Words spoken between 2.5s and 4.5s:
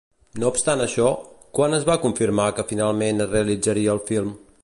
que finalment es realitzaria el film?